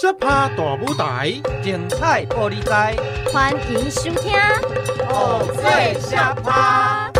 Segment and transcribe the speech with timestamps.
[0.00, 1.30] 小趴大舞台，
[1.62, 2.96] 精彩玻璃台，
[3.30, 4.32] 欢迎收听
[5.10, 7.12] 《偶最下趴》。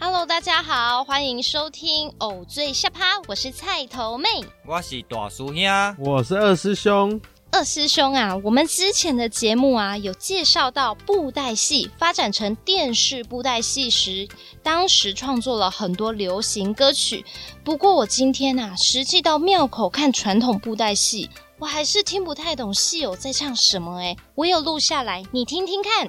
[0.00, 4.26] Hello，大家好，欢迎收听《偶最下趴》，我是菜头妹，
[4.64, 7.20] 我是大叔兄，我是二师兄。
[7.50, 14.28] 二师兄啊，我们之前的节目啊，有介绍到布袋戏发展成电视布袋戏时，
[14.62, 17.24] 当时创作了很多流行歌曲。
[17.64, 23.98] 不过我今天啊，实际到庙口看传统布袋戏，我还是听不太懂戏友在唱什么。
[23.98, 26.08] 哎，我有录下来，你听听看。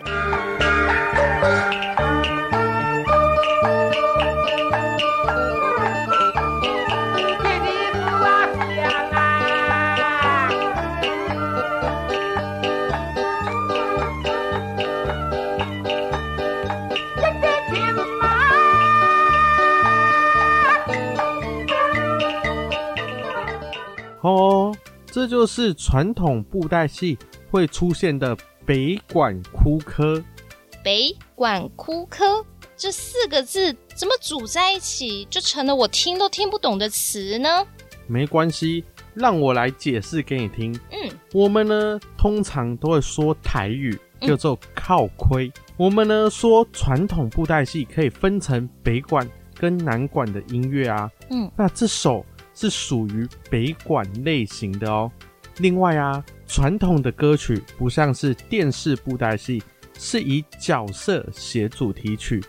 [24.29, 24.75] 哦，
[25.07, 27.17] 这就是传统布袋戏
[27.49, 30.23] 会出现的北管哭科。
[30.83, 32.45] 北管哭科
[32.77, 37.49] 这四个字怎么组在一起，就成了我听都听不懂的词呢？
[38.07, 40.73] 没关系，让我来解释给你听。
[40.91, 45.47] 嗯，我们呢通常都会说台语，叫做靠盔。
[45.47, 49.27] 嗯、我们呢说传统布袋戏可以分成北管
[49.59, 51.11] 跟南管的音乐啊。
[51.29, 52.25] 嗯，那这首。
[52.59, 55.09] 是属于北管类型的哦。
[55.59, 59.63] 另外啊，传统的歌曲不像是电视布袋戏，
[59.97, 62.43] 是以角色写主题曲，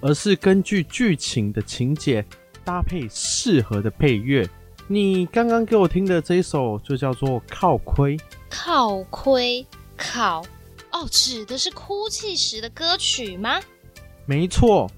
[0.00, 2.24] 而是根据剧情的情节
[2.64, 4.48] 搭配适合的配乐。
[4.86, 8.16] 你刚刚给我听的这一首就叫做靠盔。
[8.48, 10.44] 靠盔，靠
[10.92, 13.60] 哦，指的是哭泣时的歌曲吗？
[14.26, 14.88] 没错，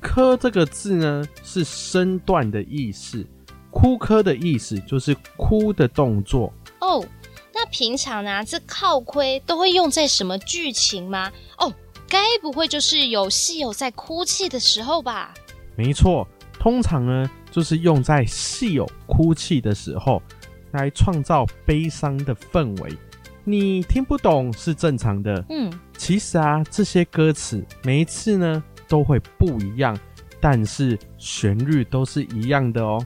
[0.00, 3.26] 科这个字呢是身段的意思。
[3.74, 7.04] 哭科的意思就是哭的动作哦。
[7.52, 11.30] 那平常呢、啊，这靠盔都会用在什么剧情吗？
[11.58, 11.72] 哦，
[12.08, 15.34] 该不会就是有戏友在哭泣的时候吧？
[15.76, 16.26] 没错，
[16.58, 20.22] 通常呢就是用在戏友哭泣的时候，
[20.72, 22.96] 来创造悲伤的氛围。
[23.44, 25.44] 你听不懂是正常的。
[25.50, 29.98] 嗯，其实啊，这些歌词每一次呢都会不一样，
[30.40, 33.04] 但是旋律都是一样的哦。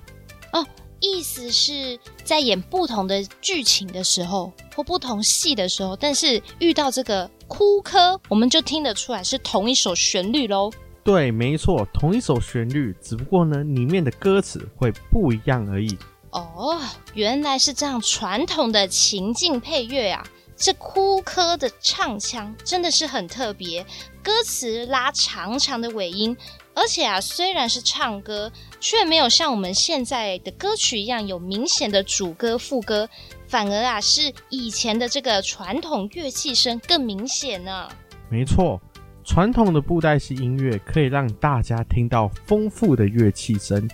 [1.01, 10.73] 意思是在演不同的剧情的时候，或不同戏的时候，但是遇到这个哭科，我们就听得出来是同一首旋律喽。
[11.05, 15.97] 对，没错，同一首旋律，只不过呢，里面的歌词会不一样而已。
[16.31, 16.77] 哦，
[17.15, 20.27] 原来是这样，传统的情境配乐啊，
[20.57, 23.87] 这哭科的唱腔真的是很特别，
[24.21, 26.37] 歌词拉长长的尾音。
[26.79, 33.09] 而且啊，虽然是唱歌，却没有像我们现在的歌曲一样有明显的主歌副歌，
[33.49, 37.89] 反而啊是以前的这个传统乐器声更明显呢。
[38.31, 38.81] 没错，
[39.25, 43.91] 传统的布袋戏音乐可以让大家听到丰富的乐器声。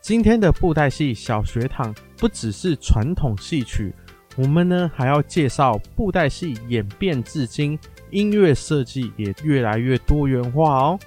[0.00, 3.92] 今天的布袋戏小学堂不只是传统戏曲，
[4.36, 7.76] 我们呢还要介绍布袋戏演变至今，
[8.12, 11.00] 音乐设计也越来越多元化哦。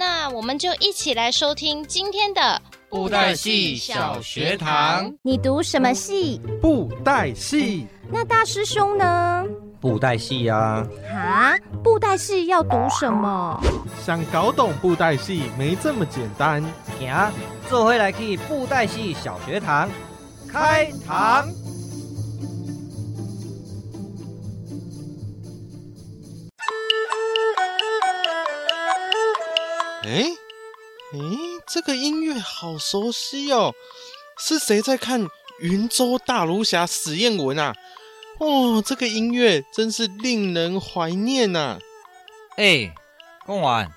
[0.00, 0.06] 好。
[0.06, 5.12] 那我们就一起来收听今天的布袋戏小学堂。
[5.22, 6.40] 你读什么戏？
[6.60, 7.86] 布袋戏。
[8.10, 9.44] 那大师兄呢？
[9.80, 10.84] 布袋戏呀。
[11.12, 11.54] 啊？
[11.84, 13.60] 布袋戏要读什么？
[14.04, 16.64] 想搞懂布袋戏没这么简单。
[16.98, 17.30] 行，
[17.68, 19.88] 这回来去布袋戏小学堂
[20.48, 21.46] 开堂。
[30.02, 30.24] 哎，
[31.12, 31.18] 哎，
[31.66, 33.74] 这个音乐好熟悉哦！
[34.38, 35.22] 是谁在看
[35.58, 37.74] 《云州大儒侠》史艳文啊？
[38.38, 41.78] 哦，这个音乐真是令人怀念呐、啊！
[42.56, 42.94] 哎，
[43.44, 43.92] 贡丸，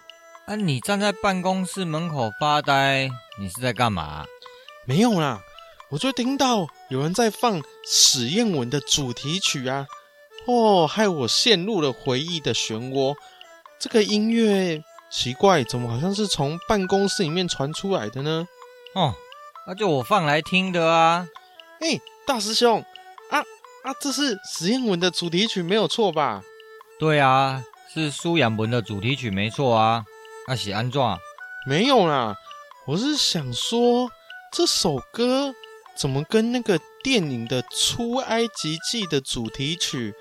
[0.46, 3.10] 啊，你站在办公室门口发呆，
[3.40, 4.26] 你是在干嘛？
[4.86, 5.40] 没有啦，
[5.90, 9.88] 我就听到有人在放史艳文的主题曲啊！
[10.48, 13.16] 哦，害我陷入了回忆的漩涡。
[13.80, 14.84] 这个音乐。
[15.14, 18.48] 奇怪，怎么好像是从办公室里面传出来的呢？
[18.96, 19.14] 哦，
[19.68, 21.28] 那就我放来听的啊！
[21.80, 22.84] 哎，大师兄，
[23.30, 23.40] 啊
[23.84, 26.42] 啊，这是史艳文的主题曲没有错吧？
[27.00, 27.64] 对啊，
[27.94, 30.04] 是苏养文的主题曲没错啊。
[30.48, 31.20] 那是安壮？
[31.68, 32.36] 没有啦，
[32.88, 34.10] 我是想说
[34.52, 35.54] 这首歌
[35.96, 40.14] 怎么跟那个电影的《出埃及记》的主题曲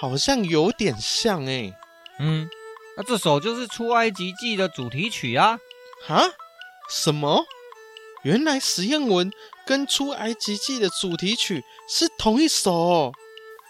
[0.00, 1.76] 好像有点像哎。
[2.20, 2.48] 嗯。
[3.06, 5.58] 这首就是《出埃及记》的主题曲啊！
[6.06, 6.22] 哈？
[6.88, 7.44] 什么？
[8.22, 9.32] 原来实验文
[9.64, 13.12] 跟出埃及记的主题曲是同一首哦。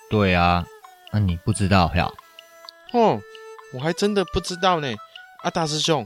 [0.08, 0.66] 对啊，
[1.12, 2.10] 那你不知道呀？
[2.92, 3.20] 哦，
[3.72, 4.92] 我还真的不知道呢。
[5.42, 6.04] 啊，大师兄，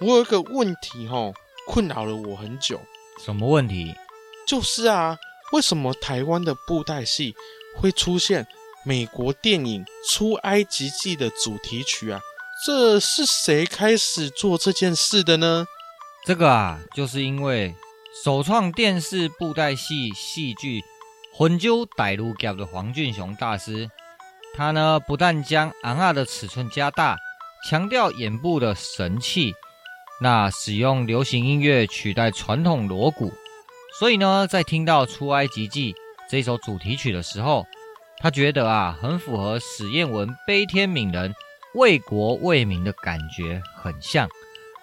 [0.00, 1.34] 我有一个问题哦，
[1.66, 2.80] 困扰了我很久。
[3.22, 3.94] 什么问题？
[4.46, 5.18] 就是啊，
[5.52, 7.34] 为什么台湾的布袋戏
[7.76, 8.46] 会出现
[8.84, 12.20] 美国电影《出埃及记》的主题曲啊？
[12.64, 15.66] 这是谁开始做这件事的呢？
[16.24, 17.74] 这个啊，就是因为
[18.24, 20.80] 首创电视布袋戏戏剧
[21.34, 23.90] 《魂揪歹路夹》的黄俊雄大师，
[24.54, 27.18] 他呢不但将昂啊的尺寸加大，
[27.68, 29.52] 强调眼部的神气，
[30.22, 33.34] 那使用流行音乐取代传统锣鼓。
[33.98, 35.92] 所以呢，在听到《出埃及记》
[36.30, 37.66] 这首主题曲的时候，
[38.18, 41.34] 他觉得啊，很符合史艳文悲天悯人、
[41.76, 44.28] 为国为民的感觉，很像。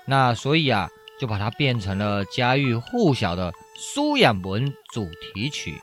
[0.05, 5.81] 那所以啊，就把它变成了家喻户晓的苏养文主题曲。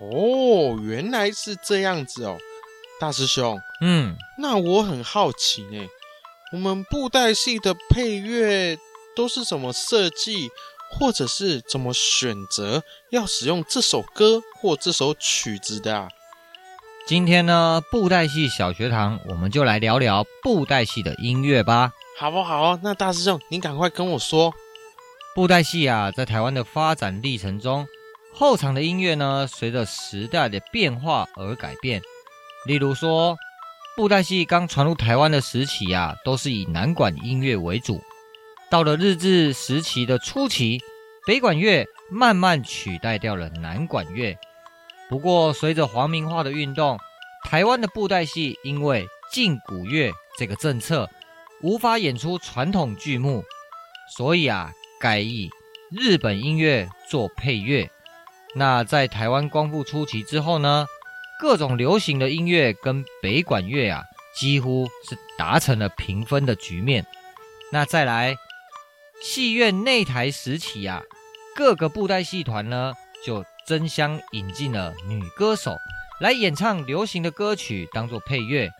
[0.00, 2.38] 哦，原来是这样子哦，
[3.00, 3.58] 大师兄。
[3.80, 5.86] 嗯，那我很好奇呢，
[6.52, 8.78] 我们布袋戏的配乐
[9.16, 10.48] 都是怎么设计？
[10.94, 16.08] 或者是怎么选择要使用这首歌或这首曲子的啊？
[17.04, 21.92] 今天呢，布袋戏小学堂，我们就来聊聊布袋戏的音乐吧。
[22.16, 22.78] 好不好？
[22.80, 24.54] 那大师兄，您赶快跟我说。
[25.34, 27.86] 布袋戏啊，在台湾的发展历程中，
[28.32, 32.00] 后场的音乐呢，随着时代的变化而改变。
[32.66, 33.36] 例如说，
[33.96, 38.00] 布袋戏刚传入台湾的时期啊，都是以南管音乐为主。
[38.70, 40.80] 到了日治时期的初期，
[41.26, 44.38] 北管乐慢慢取代掉了南管乐。
[45.12, 46.98] 不过，随着皇民化的运动，
[47.44, 51.06] 台湾的布袋戏因为禁古乐这个政策，
[51.60, 53.44] 无法演出传统剧目，
[54.16, 55.50] 所以啊，改以
[55.90, 57.90] 日本音乐做配乐。
[58.54, 60.86] 那在台湾光复初期之后呢，
[61.38, 64.02] 各种流行的音乐跟北管乐啊，
[64.34, 67.06] 几乎是达成了平分的局面。
[67.70, 68.34] 那再来。
[69.20, 71.02] 戏院内台时期啊，
[71.54, 72.94] 各个布袋戏团呢
[73.24, 75.76] 就争相引进了女歌手
[76.20, 78.70] 来演唱流行的歌曲，当做配乐。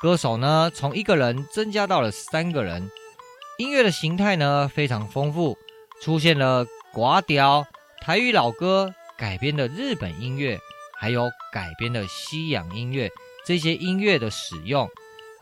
[0.00, 2.90] 歌手呢从一个人增加到了三个人。
[3.58, 5.56] 音乐的形态呢非常丰富，
[6.02, 7.66] 出现了寡调、
[8.00, 10.58] 台语老歌改编的日本音乐，
[10.98, 13.10] 还有改编的西洋音乐。
[13.46, 14.88] 这些音乐的使用，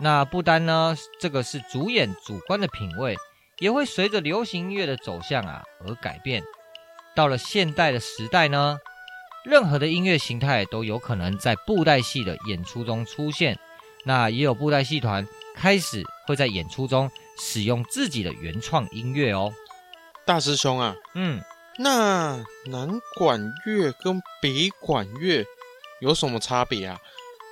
[0.00, 3.16] 那不单呢这个是主演主观的品味。
[3.58, 6.42] 也会随着流行音乐的走向啊而改变。
[7.14, 8.78] 到了现代的时代呢，
[9.44, 13.58] 任何的音乐形态都有可能在布袋戏的演出中出现。
[14.04, 19.52] 那也有布袋戏团开始会在演出中使用自己的原创音乐哦。
[20.24, 21.42] 大师兄啊，嗯，
[21.78, 25.44] 那南管乐跟北管乐
[26.00, 26.98] 有什么差别啊？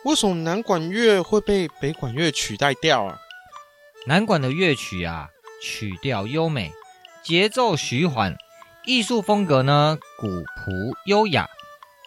[0.05, 3.19] 为什么南管乐会被北管乐取代掉啊？
[4.07, 5.29] 南管的乐曲啊。
[5.63, 6.73] 曲调优美，
[7.23, 8.35] 节奏徐缓，
[8.87, 11.47] 艺术风格呢古朴优雅，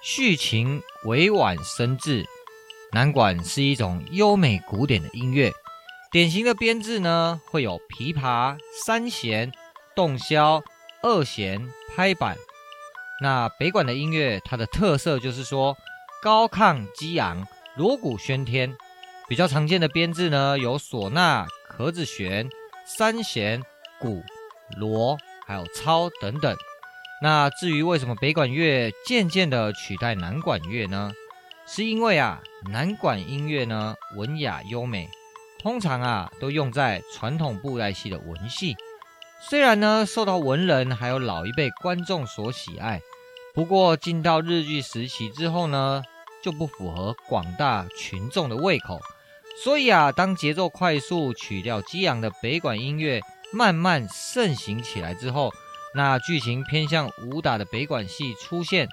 [0.01, 2.25] 序情委婉深致。
[2.91, 5.51] 南管是一种优美古典的音乐，
[6.11, 9.51] 典型的编制呢会有琵琶、三弦、
[9.95, 10.63] 洞箫、
[11.03, 12.37] 二弦、拍板。
[13.21, 15.77] 那北管的音乐，它的特色就是说
[16.23, 18.75] 高亢激昂，锣鼓喧天。
[19.27, 22.49] 比较常见的编制呢有唢呐、壳子弦。
[22.85, 23.63] 三弦、
[23.97, 24.21] 鼓、
[24.75, 26.55] 锣，还有操等等。
[27.21, 31.11] 那至于为什么北管乐渐渐的取代南管乐呢？
[31.65, 35.07] 是因为啊，南管音乐呢文雅优美，
[35.61, 38.75] 通常啊都用在传统布袋戏的文戏。
[39.49, 42.99] 虽然呢受到文人还有老一辈观众所喜爱，
[43.53, 46.03] 不过进到日剧时期之后呢，
[46.43, 48.99] 就不符合广大群众的胃口。
[49.63, 53.21] 所以啊，当节奏快速、曲调激昂的北管音乐
[53.53, 55.53] 慢慢盛行起来之后，
[55.93, 58.87] 那剧情偏向武打的北管戏出现，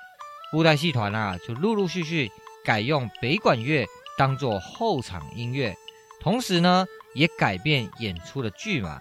[0.52, 2.30] 布袋戏团啊就陆陆续续
[2.62, 3.86] 改用北管乐
[4.18, 5.74] 当做后场音乐，
[6.20, 9.00] 同时呢也改变演出的剧码。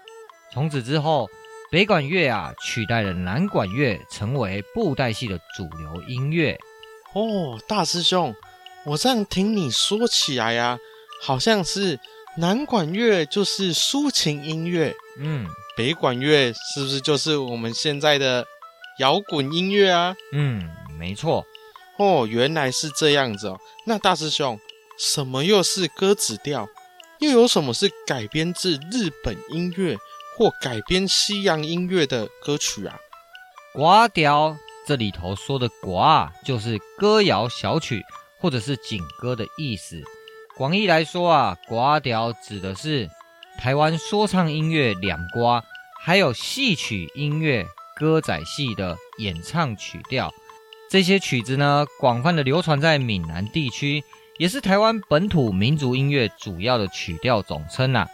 [0.52, 1.28] 从此之后，
[1.70, 6.58] 北管乐啊取代了南管乐，成为布袋戏的主流音乐。
[7.12, 8.34] 哦，大师兄，
[8.86, 10.78] 我这样听你说起来呀、啊。
[11.22, 12.00] 好像是
[12.40, 18.46] 南管乐就是抒情音乐，嗯，北管乐是不是就是我们现在的
[18.98, 20.16] 摇滚音乐啊？
[20.32, 20.66] 嗯，
[20.98, 21.44] 没错。
[21.98, 23.60] 哦，原来是这样子哦。
[23.84, 24.58] 那大师兄，
[24.98, 26.66] 什么又是歌子调？
[27.18, 29.98] 又有什么是改编自日本音乐
[30.38, 32.98] 或改编西洋音乐的歌曲啊？
[33.74, 34.56] 歌调
[34.86, 38.02] 这里头说的歌啊，就是歌谣小曲
[38.38, 40.02] 或者是景歌的意思。
[40.56, 43.08] 广义来说啊，歌调指的是
[43.58, 45.64] 台湾说唱音乐两瓜，
[46.02, 47.66] 还有戏曲音乐
[47.96, 50.32] 歌仔戏的演唱曲调。
[50.90, 54.04] 这些曲子呢，广泛的流传在闽南地区，
[54.38, 58.06] 也是台湾本土民族音乐主要的曲调总称呐。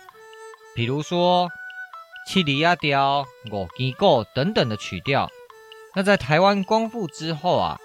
[0.74, 1.50] 比如说
[2.28, 5.28] 七里亚调、五更鼓等等的曲调。
[5.94, 7.80] 那在台湾光复之后啊，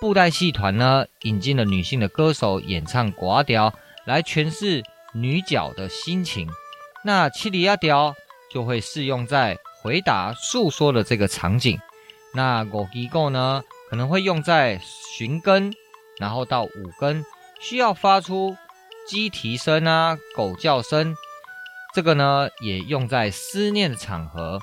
[0.00, 3.72] 布袋戏团呢引进了女性的歌手演唱歌调，
[4.06, 4.82] 来诠释
[5.12, 6.48] 女角的心情。
[7.04, 8.14] 那七里亚调
[8.50, 11.78] 就会适用在回答诉说的这个场景。
[12.34, 14.80] 那五更鼓呢，可能会用在
[15.16, 15.72] 寻根，
[16.18, 17.24] 然后到五更，
[17.60, 18.56] 需要发出
[19.06, 21.14] 鸡啼声啊、狗叫声。
[21.94, 24.58] 这个呢，也用在思念的场合。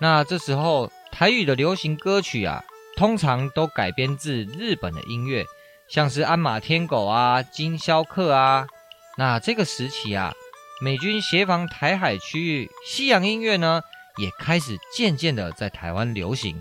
[0.00, 2.62] 那这时候，台语的流行歌曲啊，
[2.96, 5.46] 通常都改编自日本的音乐，
[5.88, 8.66] 像是鞍马天狗啊、今宵客啊。
[9.16, 10.32] 那这个时期啊，
[10.80, 13.80] 美军协防台海区域，西洋音乐呢，
[14.18, 16.60] 也开始渐渐的在台湾流行。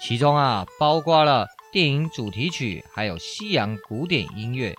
[0.00, 4.76] 其中啊，包括了电影主题曲，还有西洋古典音乐。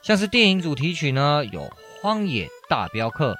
[0.00, 1.62] 像是电影主题曲呢，有
[2.00, 3.32] 《荒野大镖客》，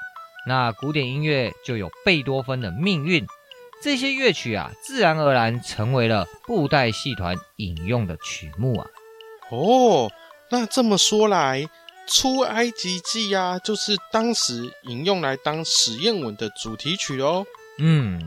[0.46, 3.24] 那古典音乐就有贝多芬的《命运》。
[3.80, 8.86] 这些乐曲啊，自然而然成为了布袋戏团引用的曲目啊。
[9.50, 10.10] 哦，
[10.50, 11.60] 那这么说来，
[12.06, 17.44] 《出埃及记》呀，就是当时引用来当实验文的主题曲哦。
[17.78, 18.20] 嗯，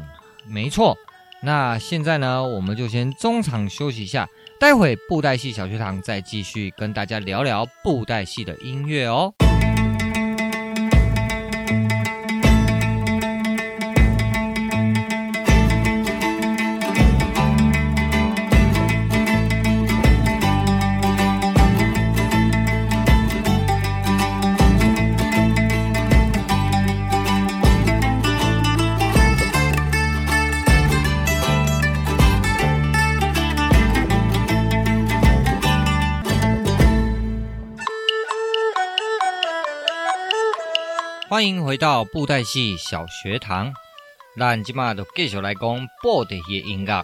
[0.48, 0.98] 没错。
[1.42, 9.34] 那现在呢，我们就先中场休息一下，待会布袋戏小学堂再继续跟大家聊聊布袋戏的音乐哦。
[41.34, 43.74] 欢迎回到布袋戏小学堂。
[44.36, 47.04] 那今嘛就继续来讲布袋戏音乐。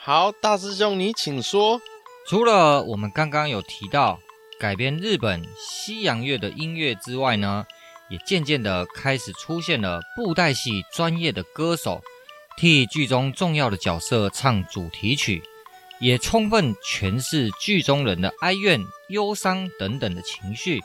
[0.00, 1.80] 好，大师兄你请说。
[2.26, 4.18] 除了我们刚刚有提到
[4.58, 7.64] 改编日本西洋乐的音乐之外呢，
[8.10, 12.02] 也渐渐的开始出现了布袋戏专业的歌手，
[12.56, 15.40] 替剧中重要的角色唱主题曲，
[16.00, 18.80] 也充分诠释剧中人的哀怨、
[19.10, 20.82] 忧伤等等的情绪。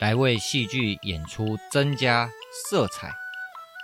[0.00, 2.28] 来为戏剧演出增加
[2.68, 3.14] 色彩。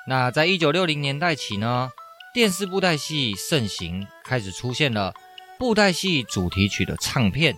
[0.06, 1.90] 那在一九六零年代起呢，
[2.34, 5.14] 电视布袋戏盛行，开始出现了
[5.58, 7.54] 布袋戏主题曲的唱片。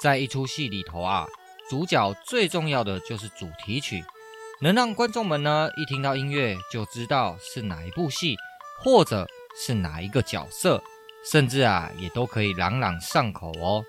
[0.00, 1.26] 在一出戏里头啊，
[1.68, 4.04] 主角最重要的就是主题曲，
[4.60, 8.36] 能让观众们呢一听到音乐就知道是哪一部戏，
[8.82, 9.26] 或者
[9.60, 10.82] 是哪一个角色，
[11.30, 13.84] 甚至啊也都可以朗朗上口哦。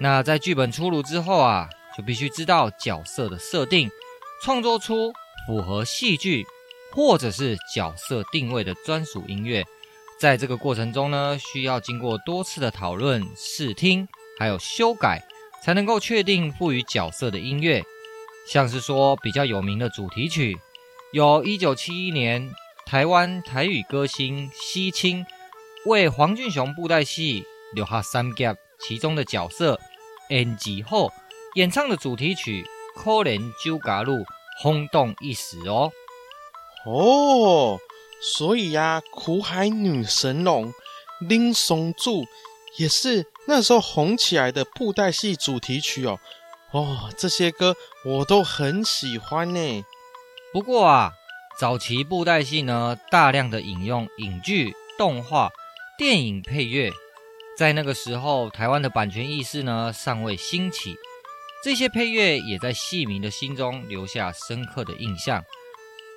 [0.00, 1.68] 那在剧本出炉之后啊。
[2.00, 3.90] 就必须知道角色的设定，
[4.42, 5.12] 创作出
[5.46, 6.46] 符合戏剧
[6.92, 9.62] 或者是角色定位的专属音乐。
[10.18, 15.22] 在这个过程中呢，需要经过多次的讨论、试听，还有修改，
[15.62, 17.82] 才能够确定赋予角色的音乐。
[18.48, 20.58] 像是说比较有名的主题曲，
[21.12, 22.50] 有一九七一年
[22.86, 25.26] 台湾台语歌星西青
[25.84, 29.78] 为黄俊雄布袋戏留下三 gap 其中的角色
[30.30, 31.12] NG 后。
[31.54, 32.64] 演唱的主题曲
[33.02, 34.18] 《可怜酒家路》
[34.62, 35.90] 轰动一时哦。
[36.86, 37.78] 哦，
[38.22, 40.72] 所以呀、啊，苦海女神龙
[41.18, 42.24] 林松柱
[42.76, 46.20] 也是那时候红起来的布袋戏主题曲哦。
[46.70, 49.84] 哦，这些歌我都很喜欢呢。
[50.52, 51.10] 不过啊，
[51.58, 55.50] 早期布袋戏呢，大量的引用影剧、动画、
[55.98, 56.92] 电影配乐，
[57.58, 60.94] 在那个时候，台湾的版权意识呢，尚未兴起。
[61.62, 65.44] 这些配乐也在戏迷的心中留下深刻的印象。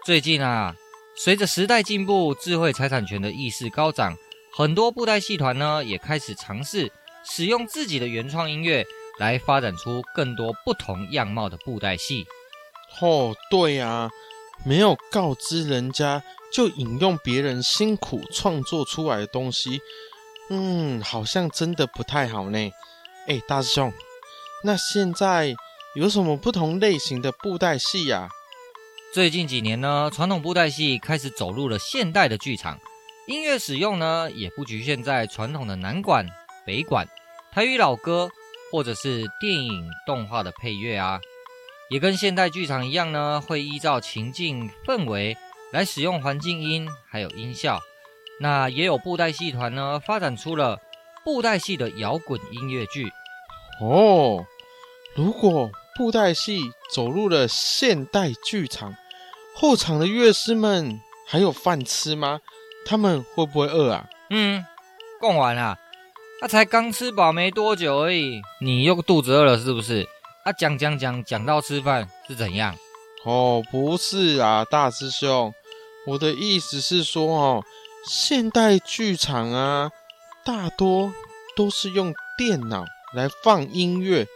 [0.06, 0.74] 最近啊，
[1.18, 4.16] 随着时代进步，智慧财产权的意识高涨，
[4.54, 6.90] 很多布袋戏团呢也开始尝试
[7.26, 8.86] 使用自己的原创音乐，
[9.20, 12.26] 来发展出更多不同样貌的布袋戏。
[13.02, 14.10] 哦，对啊，
[14.64, 16.24] 没有告知人家
[16.54, 19.82] 就引用别人辛苦创作出来的东西，
[20.50, 22.72] 嗯，好像真的不太好呢。
[23.28, 23.92] 哎，大师兄。
[24.66, 25.54] 那现在
[25.94, 28.30] 有什么不同类型的布袋戏呀？
[29.14, 32.80] 最近几年呢，传统布袋戏开始走入了现代的剧场，
[33.28, 36.26] 音乐使用呢，也不局限在传统的南管、
[36.66, 37.06] 北管、
[37.52, 38.30] 台语老歌，
[38.72, 41.20] 或者是电影动画的配乐啊，
[41.90, 45.36] 也跟现代剧场一样呢，会依照情境氛围
[45.74, 47.82] 来使用环境音还有音效。
[48.40, 50.80] 那也有布袋戏团呢，发展出了
[51.26, 53.12] 布袋戏的摇滚音乐剧。
[53.82, 54.46] 哦，
[55.16, 56.60] 如果布袋戏
[56.92, 58.96] 走入了现代剧场，
[59.56, 62.42] 后场的乐师们还有饭吃吗？
[62.84, 64.10] 他们会不会饿啊？
[64.32, 64.66] 嗯，
[65.22, 65.78] 讲完了，
[66.40, 70.08] 他、啊、才刚吃饱没多久而已，你又肚子饿了是不是？
[70.46, 72.76] 啊，讲讲讲讲到吃饭是怎样？
[73.24, 75.54] 哦，不是啊，大师兄，
[76.08, 77.64] 我的意思是说哦，
[78.10, 79.92] 现代剧场啊，
[80.44, 81.14] 大多
[81.56, 84.28] 都是用电脑来放音乐，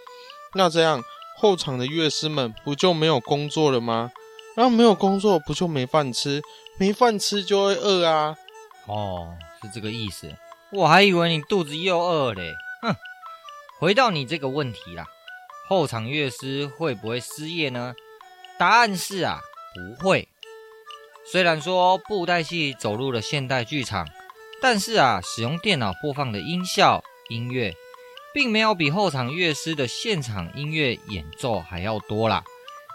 [0.53, 1.03] 那这样
[1.37, 4.11] 后场的乐师们不就没有工作了吗？
[4.55, 6.41] 然后没有工作不就没饭吃？
[6.79, 8.35] 没饭吃就会饿啊！
[8.87, 10.33] 哦，是这个意思。
[10.71, 12.53] 我还以为你肚子又饿嘞。
[12.81, 12.95] 哼，
[13.79, 15.05] 回到你这个问题啦，
[15.67, 17.93] 后场乐师会不会失业呢？
[18.57, 19.39] 答案是啊，
[19.99, 20.27] 不会。
[21.31, 24.07] 虽然说布袋戏走入了现代剧场，
[24.61, 27.75] 但是啊，使用电脑播放的音效音乐，
[28.37, 32.43] 并没有比后场乐师的现场音乐演奏还要多啦。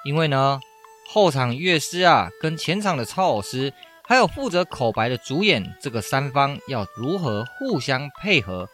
[0.04, 0.60] 因为呢。
[1.08, 8.66] 后场乐师啊，跟前场的操偶师，还有负责口白的主演，这个三方要如何互相配合，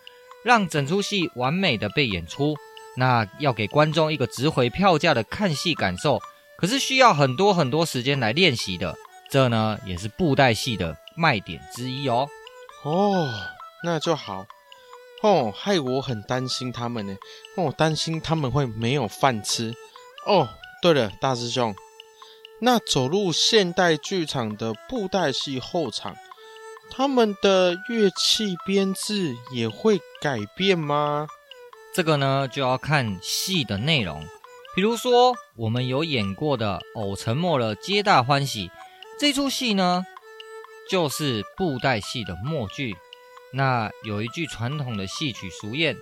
[0.44, 2.54] 让整出戏完美的被演出？
[2.96, 6.20] 那要给观众一个值回票价的看戏感受，
[6.58, 8.94] 可是需要很多很多时间来练习的。
[9.30, 12.28] 这呢，也是布袋戏的卖点之一哦。
[12.84, 13.32] 哦，
[13.82, 14.46] 那就好。
[15.22, 17.16] 哦，害我很担心他们呢。
[17.56, 19.74] 哦，担心他们会没有饭吃。
[20.26, 20.48] 哦，
[20.80, 21.74] 对了，大师兄。
[22.60, 26.16] 那走入现代剧场的布袋戏后场，
[26.90, 31.28] 他们的乐器编制也会改变吗？
[31.94, 34.24] 这个呢，就要看戏的内容。
[34.76, 38.68] 比如说，我们有演过的《偶沉默了，皆大欢喜》
[39.18, 40.04] 这出戏呢，
[40.88, 42.96] 就是布袋戏的默剧。
[43.52, 45.96] 那有一句传统的戏曲俗谚。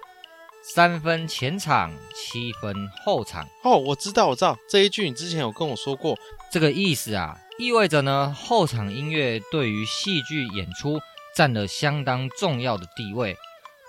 [0.69, 3.49] 三分前场，七分后场。
[3.63, 6.19] 哦，我知道，我知道这一句，你之前有跟我说过。
[6.51, 10.99] 这个意思啊，意味着呢，后场音乐对于戏剧演出
[11.37, 13.37] 占了相当重要的地位。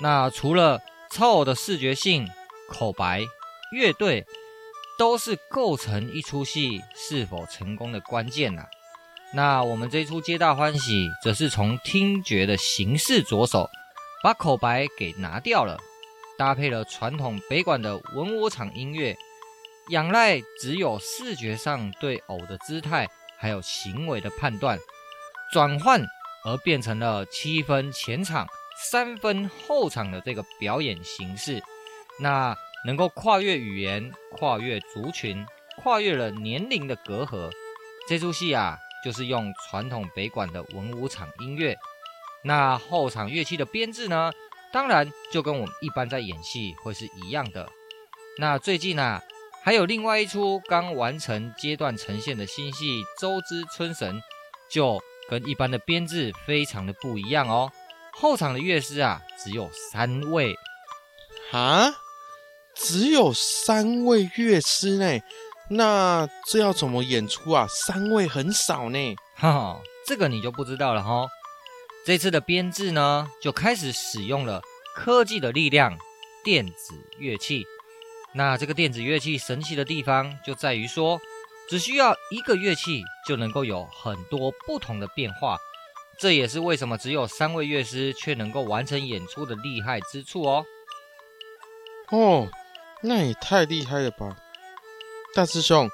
[0.01, 2.29] 那除了操偶的视觉性、
[2.69, 3.23] 口白、
[3.71, 4.23] 乐队，
[4.99, 8.67] 都是构成一出戏是否成功的关键呐、啊。
[9.33, 13.69] 那我们这出《皆大欢喜》，则是从听觉的形式着手，
[14.23, 15.77] 把口白给拿掉了。
[16.37, 19.17] 搭配了传统北管的文武场音乐，
[19.89, 24.77] 仰赖只有视觉上对偶的姿态还有行为的判断
[25.51, 26.01] 转换，
[26.45, 28.47] 而变成了七分前场、
[28.81, 31.61] 三分后场的这个表演形式。
[32.19, 35.45] 那能够跨越语言、跨越族群、
[35.81, 37.51] 跨越了年龄的隔阂。
[38.07, 41.77] 这出戏啊，就是用传统北管的文武场音乐。
[42.43, 44.31] 那后场乐器的编制呢？
[44.71, 47.69] 当然，就跟我们一般在演戏会是一样的。
[48.39, 49.21] 那最近啊，
[49.63, 54.15] 还有另外一出刚完成阶段呈现的新戏《周之春神》，
[54.69, 57.71] 就跟一般的编制非常的不一样哦。
[58.11, 60.55] 后场的乐师啊，只有三位。
[61.51, 61.89] 啊？
[62.75, 65.19] 只有三位乐师呢？
[65.69, 67.67] 那这要怎么演出啊？
[67.69, 69.15] 三位很少呢。
[69.35, 71.29] 哈哈，这个你就不知道了哈、哦。
[72.05, 74.61] 这次的编制呢，就开始使用了
[74.95, 75.97] 科技的力量，
[76.43, 77.65] 电子乐器。
[78.33, 81.19] 那这个电子乐器神奇的地方就在于说，
[81.69, 85.57] 只需要一个乐器就能够有很多不同的变化。
[86.17, 90.65] 这也是为什么只有三位乐师却能够完成演出的厉害之处哦。
[92.09, 92.47] 哦，
[93.01, 94.35] 那也太厉害了吧，
[95.37, 95.87] 大师兄，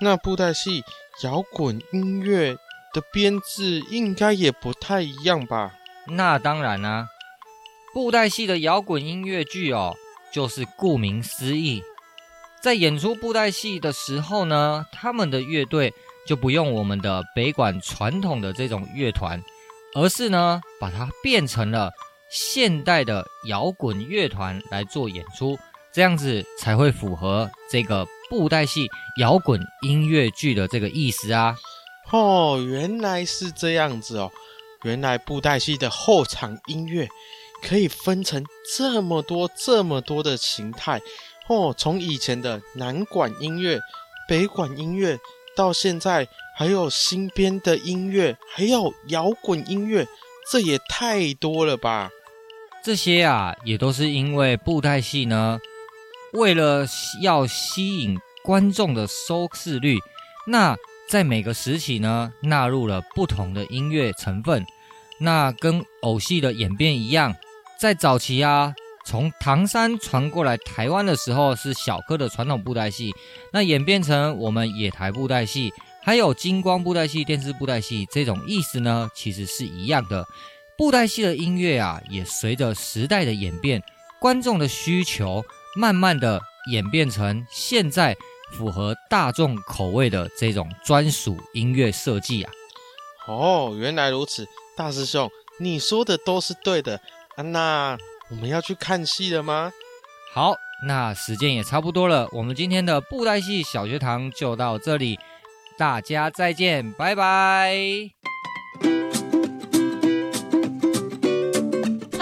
[0.00, 0.82] 那布袋戏
[1.22, 2.56] 摇滚音乐。
[2.92, 5.72] 的编制应该也不太一样吧？
[6.08, 7.06] 那当然啦、
[7.92, 9.94] 布袋戏的摇滚音乐剧哦，
[10.32, 11.82] 就是顾名思义，
[12.62, 15.92] 在演出布袋戏的时候呢，他们的乐队
[16.26, 19.40] 就不用我们的北管传统的这种乐团，
[19.94, 21.92] 而是呢，把它变成了
[22.30, 25.58] 现代的摇滚乐团来做演出，
[25.92, 28.88] 这样子才会符合这个布袋戏
[29.18, 31.56] 摇滚音乐剧的这个意思啊。
[32.10, 34.30] 哦，原来是这样子哦！
[34.82, 37.08] 原来布袋戏的后场音乐
[37.62, 38.44] 可以分成
[38.76, 41.00] 这么多、这么多的形态
[41.48, 41.74] 哦。
[41.76, 43.78] 从以前的南管音乐、
[44.26, 45.18] 北管音乐，
[45.56, 50.06] 到现在还有新编的音乐，还有摇滚音乐，
[50.50, 52.10] 这也太多了吧？
[52.82, 55.58] 这些啊，也都是因为布袋戏呢，
[56.32, 56.86] 为了
[57.22, 59.96] 要吸引观众的收视率，
[60.46, 60.76] 那
[61.08, 64.64] 在每个时期呢，纳入了不同的音乐成分。
[65.20, 67.34] 那跟偶戏的演变一样，
[67.78, 68.72] 在早期啊，
[69.04, 73.12] 从唐山传过来台湾的时候是小哥的传统布袋戏，
[73.52, 75.72] 那演变成我们野台布袋戏，
[76.04, 80.24] 还有金光布袋戏、电视布袋戏这种意思呢，其实是一样的。
[80.76, 83.82] 布袋戏的音乐啊，也随着时代的演变，
[84.20, 85.42] 观众的需求，
[85.76, 88.16] 慢慢的演变成现在
[88.52, 92.52] 符合大众口味的这种专属音乐设计啊。
[93.26, 97.00] 哦，原来如此，大师兄，你说的都是对的
[97.36, 97.42] 啊。
[97.42, 97.98] 娜
[98.30, 99.72] 我们要去看戏了吗？
[100.32, 100.54] 好，
[100.86, 105.18] 那时间也差不多了，我们今天的布袋戏小学堂就到这里，
[105.76, 107.76] 大家再见，拜拜。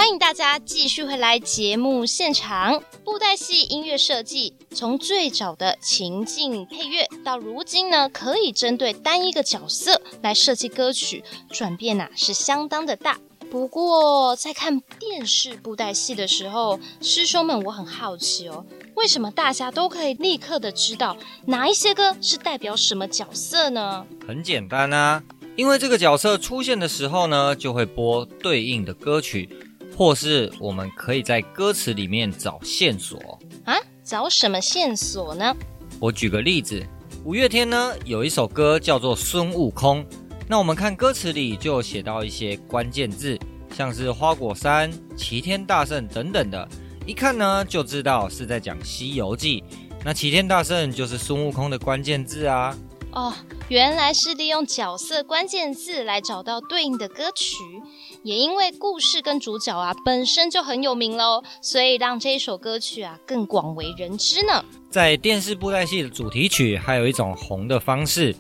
[0.07, 13.19] 欢迎大家继续回来节目现场，布袋戏音乐设计从最早的情境配乐，到如今呢，可以针对单一个角色来设计歌曲，转变呐、是相当的大。
[13.51, 18.65] 不过在看电视布袋戏的时候，师兄们我很好奇哦，
[18.95, 21.17] 为什么大家都可以立刻的知道
[21.47, 24.07] 哪一些歌是代表什么角色呢？
[24.25, 25.25] 很简单啊，
[25.57, 29.49] 因为这个角色出现的时候呢，就会播对应的歌曲。
[29.97, 33.75] 或是我们可以在歌词里面找线索啊？
[34.05, 35.57] 找什么线索呢？
[35.99, 36.87] 我举个例子，
[37.25, 40.05] 五月天呢有一首歌叫做《孙悟空》，
[40.47, 43.39] 那我们看歌词里就写到一些关键字，
[43.75, 46.69] 像是花果山、齐天大圣等等的，
[47.07, 49.61] 一看呢就知道是在讲《西游记》。
[50.05, 52.77] 那齐天大圣就是孙悟空的关键字啊。
[53.13, 53.33] 哦，
[53.69, 57.57] 原来是利用角色关键字来找到对应的歌曲。
[58.23, 64.65] 也因为故事跟主角啊本身就很有名喽，所以让这一首歌曲啊更广为人知呢。
[64.91, 68.35] 在电视布袋戏的主题曲，还有一种红的方式，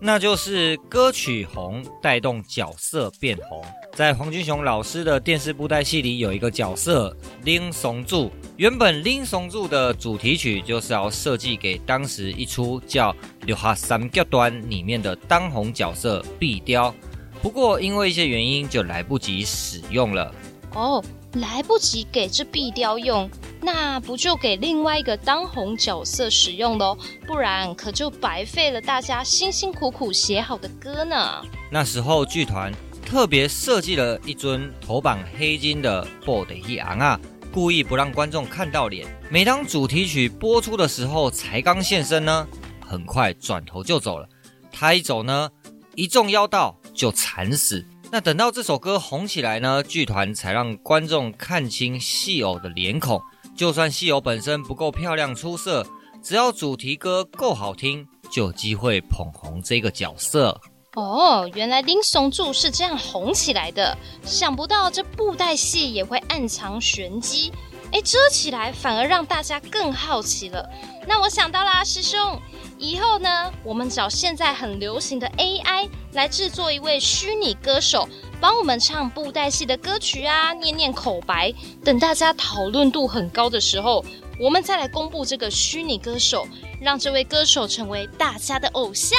[0.00, 3.62] 那就是歌曲红带动角色变红。
[3.94, 13.12] 在黄俊雄老师的电视布袋戏里，有一个角色拎松柱，原本拎松柱的主题曲就是要设计给当时一出叫
[13.44, 16.94] 《六合三脚端》里面的当红角色碧雕。
[17.42, 20.34] 不过，因为一些原因，就来不及使用了。
[20.74, 21.02] 哦，
[21.34, 23.28] 来不及给这壁雕用，
[23.60, 26.96] 那不就给另外一个当红角色使用喽？
[27.26, 31.42] 不然可就白费了大家辛辛苦苦写好的歌呢。
[31.70, 32.72] 那时候剧团
[33.04, 37.18] 特别设计了一尊头绑黑金的布袋戏昂啊，
[37.52, 39.06] 故意不让观众看到脸。
[39.30, 42.46] 每当主题曲播出的时候，才刚现身呢，
[42.86, 44.28] 很快转头就走了。
[44.70, 45.50] 他一走呢，
[45.94, 46.77] 一众妖道。
[46.98, 47.86] 就惨死。
[48.10, 53.20] 那等到这首歌红起来呢，剧团才让观众看清戏偶的脸孔。
[53.56, 55.86] 就算戏偶本身不够漂亮出色，
[56.22, 60.60] 只要主题歌够好听，就有机会捧红这个角色。
[60.94, 63.96] 哦，原来拎松柱是这样红起来的。
[64.24, 67.52] 想不到这布袋戏也会暗藏玄机，
[67.92, 70.68] 哎，遮起来反而让大家更好奇了。
[71.06, 72.40] 那我想到啦，师兄。
[72.78, 78.08] 以后呢，我们找现在很流行的 AI 来制作一位虚拟歌手，
[78.40, 81.52] 帮我们唱布袋戏的歌曲啊，念念口白。
[81.84, 84.04] 等大家讨论度很高的时候，
[84.38, 86.46] 我们再来公布这个虚拟歌手，
[86.80, 89.18] 让这位歌手成为大家的偶像。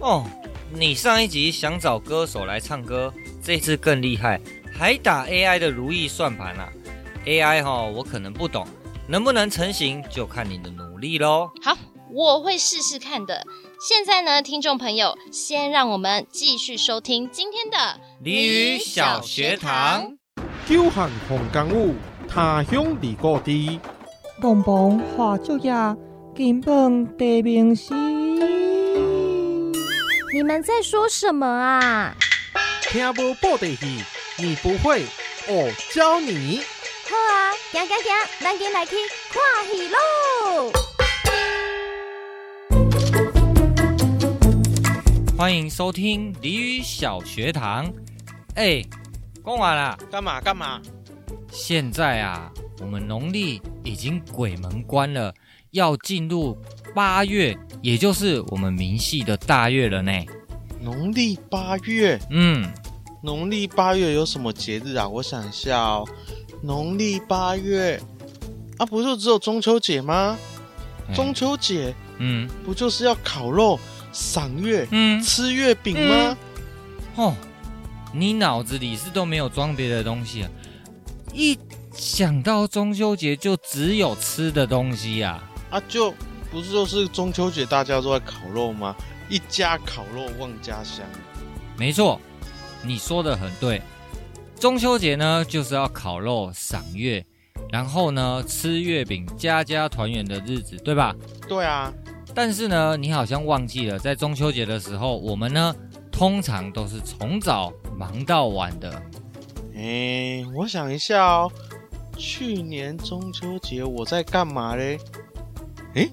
[0.00, 0.24] 哦，
[0.70, 4.38] 你上一集想找歌手来唱歌，这次更厉害，
[4.78, 6.68] 还打 AI 的如意算盘啊
[7.24, 8.66] ！AI 哈，我可能不懂，
[9.06, 11.50] 能不能成型就看你的努力喽。
[11.62, 11.74] 好。
[12.12, 13.44] 我会试试看的。
[13.80, 17.76] 现在呢，听众朋友，先让我们继续收听今天的
[18.22, 20.16] 《鲤鱼小学堂》。
[20.68, 21.94] 久旱逢甘雨，
[22.28, 23.78] 他乡遇故知。
[24.40, 25.72] 东风化作叶，
[26.36, 27.92] 金榜题名时。
[30.32, 32.14] 你们在说什么啊？
[32.82, 34.04] 听不布袋戏，
[34.38, 35.04] 你不会，
[35.48, 36.60] 我教你。
[37.08, 38.96] 好啊，行行行，咱今来去
[39.30, 40.72] 看戏喽。
[45.40, 47.86] 欢迎收听《鲤鱼小学堂》。
[48.56, 48.84] 哎，
[49.42, 50.82] 讲完了，干嘛干嘛？
[51.50, 55.32] 现在啊，我们农历已经鬼门关了，
[55.70, 56.58] 要进入
[56.94, 60.12] 八月，也就是我们明系的大月了呢。
[60.78, 62.70] 农历八月，嗯，
[63.22, 65.08] 农历八月有什么节日啊？
[65.08, 66.06] 我想一下哦，
[66.60, 67.98] 农历八月
[68.76, 70.36] 啊，不就只有中秋节吗？
[71.08, 73.80] 哎、中秋节，嗯，不就是要烤肉？
[74.12, 76.36] 赏月，嗯，吃月饼吗？
[77.16, 77.34] 嗯、哦，
[78.12, 80.50] 你脑子里是都没有装别的东西啊？
[81.32, 81.58] 一
[81.92, 85.42] 想到中秋节就只有吃的东西啊？
[85.70, 86.12] 啊，就
[86.50, 88.94] 不是就是中秋节大家都在烤肉吗？
[89.28, 91.04] 一家烤肉望家乡。
[91.76, 92.20] 没错，
[92.82, 93.80] 你说的很对。
[94.58, 97.24] 中秋节呢，就是要烤肉赏月，
[97.70, 101.14] 然后呢吃月饼，家家团圆的日子，对吧？
[101.48, 101.92] 对啊。
[102.34, 105.74] 但是呢，你好像忘记了，在中秋节的时候，我们呢
[106.10, 109.02] 通常都是从早忙到晚的。
[109.74, 111.52] 哎，我想一下哦，
[112.16, 114.98] 去年中秋节我在干嘛嘞？
[115.94, 116.08] 哎，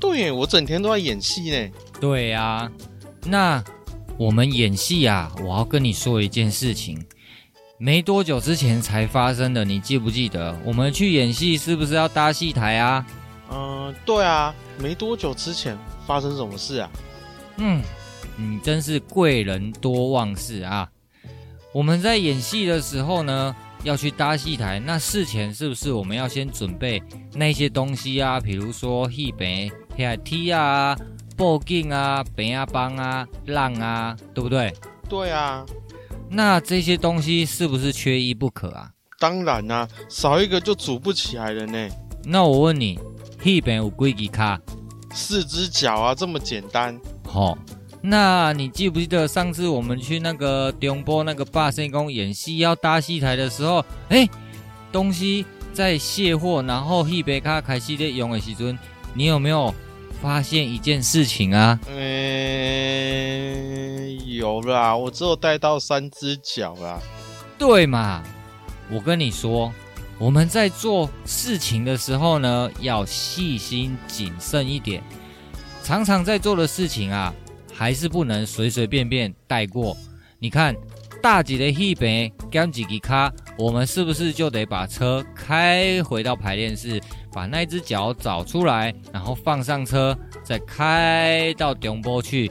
[0.00, 1.70] 对耶，我整天都在演戏呢。
[2.00, 2.70] 对呀，
[3.24, 3.62] 那
[4.16, 7.04] 我们演戏啊，我要跟你说一件事情，
[7.76, 10.56] 没多久之前才发生的，你记不记得？
[10.64, 13.04] 我们去演戏是不是要搭戏台啊？
[13.50, 14.54] 嗯，对啊。
[14.80, 16.88] 没多久之前发生什么事啊？
[17.56, 17.82] 嗯，
[18.36, 20.88] 你真是贵人多忘事啊！
[21.72, 27.02] 我们在演戏的时候呢，要去搭戏台，那事前是不是我们要先准备
[27.34, 28.38] 那些东西啊？
[28.38, 30.96] 比如说戏棚、黑梯啊、
[31.36, 34.72] 布景啊、饼啊、帮啊、浪啊，对不对？
[35.08, 35.66] 对啊。
[36.30, 38.92] 那这些东西是不是缺一不可啊？
[39.18, 41.88] 当然啦、啊，少一个就组不起来了呢。
[42.22, 42.96] 那我问你。
[43.42, 44.60] 戏边有几支脚？
[45.12, 47.00] 四只脚啊，这么简单。
[47.24, 47.58] 好、哦，
[48.02, 54.28] 那你记不记得上次我们去那个中波那个百圣宫演戏要搭戏台的时候，哎，
[54.92, 58.78] 东西在卸货，然后戏边卡开始在用的时阵，
[59.14, 59.74] 你有没有
[60.20, 61.78] 发现一件事情啊？
[61.88, 61.96] 嗯，
[64.26, 67.00] 有啦，我只有带到三只脚啦。
[67.56, 68.22] 对嘛？
[68.90, 69.72] 我跟你说。
[70.18, 75.02] 我们在做事情的时候呢，要细心谨慎一点。
[75.84, 77.32] 常常在做的事情啊，
[77.72, 79.96] 还是不能随随便便带过。
[80.40, 80.74] 你看，
[81.22, 87.00] 大姐的戏棚减几级卡，我们是不是就得把车开回到排练室，
[87.32, 92.50] 把那只脚找出来，然后放上车，再开到中波去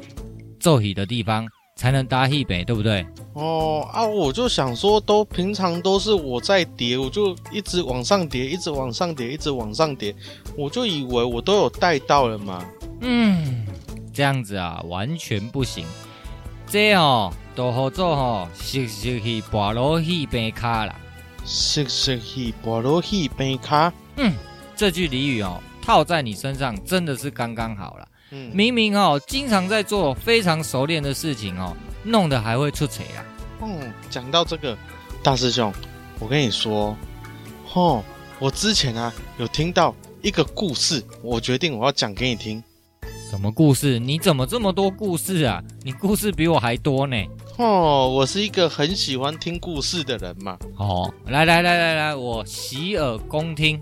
[0.57, 1.45] 做戏的地方？
[1.75, 3.05] 才能搭戏棚，对不对？
[3.37, 10.15] 哦啊，我就想说，都平常都是我在叠，我就一直往上叠，一直往上叠，一直往上叠，
[10.57, 12.65] 我就以为我都有带到了嘛。
[13.01, 13.67] 嗯，
[14.11, 15.85] 这样子啊，完全不行。
[16.65, 20.95] 这哦，都好做哦，熟熟去跋落戏棚卡啦。
[21.45, 23.93] 熟熟去跋落戏棚卡。
[24.15, 24.33] 嗯，
[24.75, 28.07] 这句俚语哦，套在你身上真的是刚刚好了。
[28.31, 33.19] 嗯，明明哦，经常在做非常熟练的事情哦，弄得还会出错啊。
[33.61, 34.77] 嗯，讲到这个，
[35.21, 35.73] 大师兄，
[36.19, 36.95] 我跟你说，
[37.73, 38.03] 哦，
[38.39, 42.63] 我之前啊有听到一个故事，我决定我要讲给你听。
[43.29, 43.99] 什么故事？
[43.99, 45.61] 你怎么这么多故事啊？
[45.83, 47.17] 你故事比我还多呢。
[47.57, 50.57] 哦，我是一个很喜欢听故事的人嘛。
[50.77, 53.79] 哦，来来来来来，我洗耳恭听。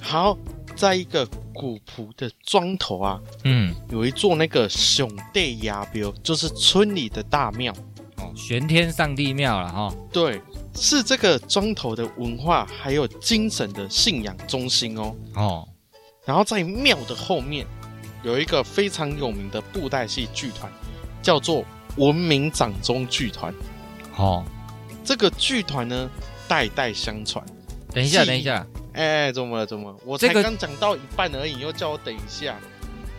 [0.00, 0.36] 好。
[0.76, 1.24] 在一个
[1.54, 7.72] 古朴的庄头啊，嗯，有一座那个上帝爷庙，就是村里的大庙
[8.16, 9.94] 哦，玄天上帝庙了哈、哦。
[10.12, 10.40] 对，
[10.74, 15.14] 是这个庄头的文化还有精神的信仰中心哦。
[15.36, 15.68] 哦，
[16.26, 17.66] 然后在庙的后面
[18.22, 20.70] 有一个非常有名的布袋戏剧团，
[21.22, 21.64] 叫做
[21.96, 23.54] 文明掌中剧团。
[24.16, 24.44] 哦，
[25.04, 26.10] 这个剧团呢，
[26.48, 27.44] 代代相传。
[27.92, 28.66] 等一下，等一下。
[28.94, 29.66] 哎，怎么了？
[29.66, 29.98] 怎么了？
[30.04, 32.56] 我才刚讲到一半而已，又叫我等一下。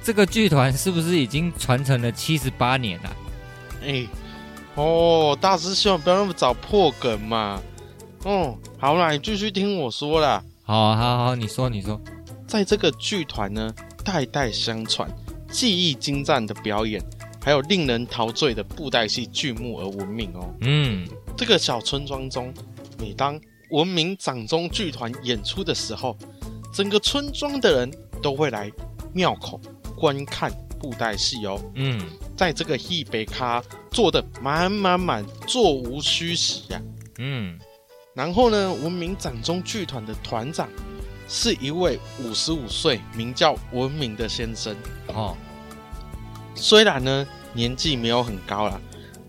[0.01, 3.15] 这个剧团是不是已经传承了七十八年了？
[3.83, 4.07] 哎，
[4.75, 7.61] 哦，大师兄，不要那么早破梗嘛。
[8.23, 10.43] 哦，好啦，你继续听我说啦。
[10.63, 11.99] 好，好，好，你说，你说，
[12.47, 15.09] 在这个剧团呢，代代相传，
[15.51, 17.03] 技艺精湛的表演，
[17.43, 20.53] 还有令人陶醉的布袋戏剧目而闻名哦。
[20.61, 21.07] 嗯，
[21.37, 22.53] 这个小村庄中，
[22.97, 26.15] 每当文明掌中剧团演出的时候，
[26.73, 28.71] 整个村庄的人都会来
[29.13, 29.59] 庙口
[29.97, 31.59] 观看布袋戏哦。
[31.75, 31.99] 嗯，
[32.37, 36.81] 在这个戏北咖坐的满满满，座无虚席呀。
[37.17, 37.57] 嗯，
[38.13, 40.69] 然后呢，文明掌中剧团的团长
[41.27, 44.75] 是一位五十五岁，名叫文明的先生。
[45.07, 45.35] 哦，
[46.53, 48.79] 虽然呢年纪没有很高了，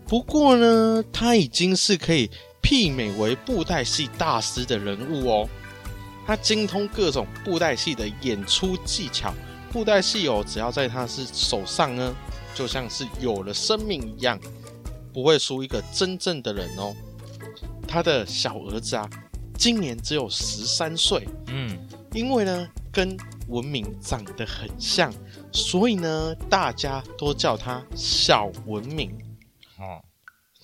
[0.05, 2.29] 不过呢他已经是可以。
[2.67, 5.49] 媲美为布袋戏大师的人物哦，
[6.25, 9.33] 他精通各种布袋戏的演出技巧。
[9.71, 12.13] 布袋戏哦，只要在他是手上呢，
[12.53, 14.37] 就像是有了生命一样，
[15.13, 16.93] 不会输一个真正的人哦。
[17.87, 19.09] 他的小儿子啊，
[19.57, 21.79] 今年只有十三岁，嗯，
[22.11, 23.15] 因为呢跟
[23.47, 25.09] 文明长得很像，
[25.53, 29.09] 所以呢大家都叫他小文明。
[29.79, 30.03] 哦。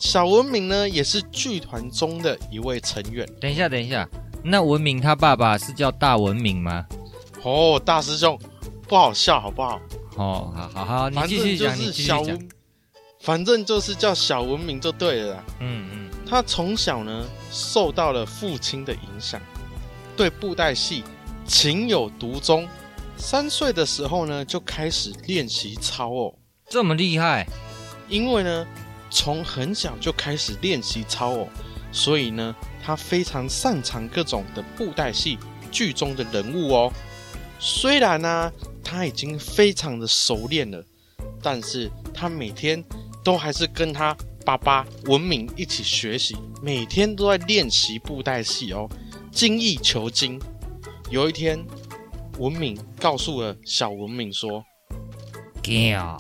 [0.04, 3.26] 小文明呢，也是剧团中的一位成员。
[3.40, 4.08] 等一下，等一下，
[4.44, 6.86] 那文明他爸爸是叫大文明吗？
[7.42, 8.38] 哦，大师兄，
[8.86, 9.80] 不好笑好不好？
[10.18, 12.40] 哦，好好好，你继续讲，你继续讲。
[13.22, 15.44] 反正就是叫小文明就对了啦。
[15.62, 19.40] 嗯嗯，他从小呢受到了父亲的影响，
[20.18, 21.02] 对布袋戏
[21.48, 22.68] 情有独钟。
[23.16, 26.34] 三岁的时候呢就开始练习操哦，
[26.68, 27.48] 这么厉害？
[28.10, 28.68] 因为呢
[29.14, 31.48] 从很小就开始练习操偶，
[31.92, 35.38] 所以呢他非常擅长各种的布袋戏
[35.72, 36.92] 剧中的人物哦。
[37.60, 38.52] 虽然呢、
[38.84, 40.84] 他已经非常的熟练了，
[41.42, 42.84] 但是他每天。
[43.24, 44.14] 都还是跟他
[44.46, 48.86] 爸爸文明一起学习，每天都在练习布袋戏哦，
[49.32, 50.38] 精益求精。
[51.10, 51.66] 有一天，
[52.38, 54.62] 文明告诉了小文明说
[55.64, 56.20] ：“囝，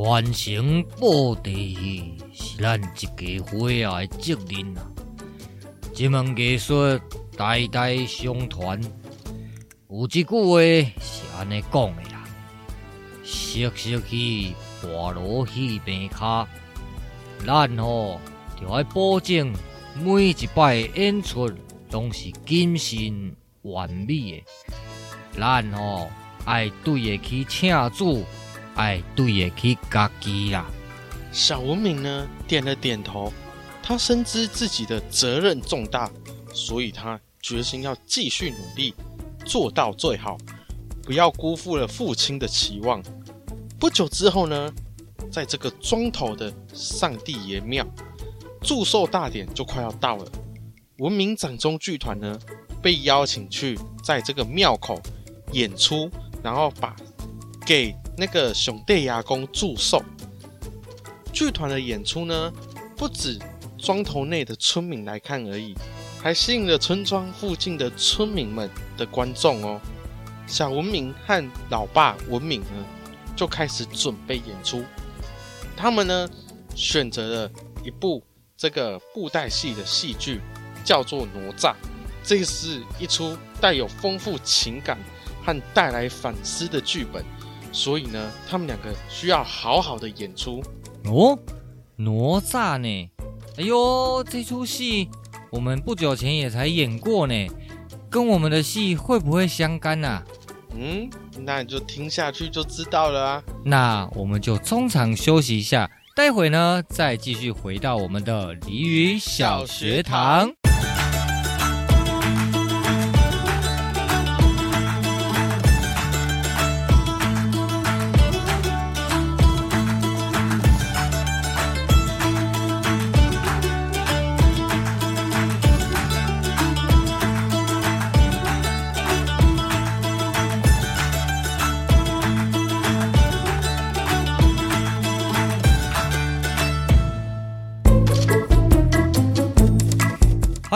[0.00, 4.86] 传承布袋戏是咱一家伙仔的责任啊！
[5.92, 7.00] 这门艺术
[7.36, 8.80] 代代相传，
[9.90, 10.60] 有一句话
[11.00, 12.24] 是安尼讲的啦：
[13.24, 16.46] 识识去。”大锣戏边卡，
[17.44, 18.20] 咱吼
[18.56, 19.52] 就要保证
[20.00, 21.50] 每一摆演出
[21.90, 24.44] 拢是谨慎完美的。
[25.36, 26.08] 咱吼
[26.44, 28.24] 爱对得起请主，
[28.78, 30.64] 爱对得起家己啦。
[31.32, 33.32] 小文明呢点了点头，
[33.82, 36.10] 他深知自己的责任重大，
[36.54, 38.94] 所以他决心要继续努力，
[39.44, 40.38] 做到最好，
[41.02, 43.02] 不要辜负了父亲的期望。
[43.80, 44.72] 不久之后呢，
[45.30, 47.84] 在这个庄头的上帝爷庙，
[48.62, 50.30] 祝寿大典就快要到了。
[50.98, 52.38] 文明掌中剧团呢，
[52.80, 55.00] 被邀请去在这个庙口
[55.52, 56.08] 演出，
[56.42, 56.94] 然后把
[57.66, 60.02] 给那个兄弟阿公祝寿。
[61.32, 62.52] 剧团的演出呢，
[62.96, 63.38] 不止
[63.78, 65.72] 庄头内的村民来看而已，
[66.20, 69.80] 还吸引了村庄附近的村民们的观众哦。
[70.48, 72.84] 小文明和老爸文明呢，
[73.36, 74.82] 就开始准备演出，
[75.76, 76.28] 他们呢
[76.74, 77.50] 选择了
[77.84, 78.20] 一部
[78.56, 80.40] 这个布袋戏的戏剧，
[80.82, 81.72] 叫做《哪吒》。
[82.24, 84.98] 这是一出带有丰富情感
[85.44, 87.24] 和带来反思的剧本，
[87.72, 90.62] 所以呢，他们两个需要好好的演出。
[91.04, 91.38] 哦，
[91.96, 93.10] 哪吒呢？
[93.56, 95.08] 哎呦，这出戏
[95.50, 97.46] 我们不久前也才演过呢，
[98.08, 100.22] 跟我们的戏会不会相干啊？
[100.76, 103.42] 嗯，那你就听下去就知道了啊。
[103.64, 110.52] 那我们就中场休息一下，待会呢再继续回到我们的鲤鱼小学堂。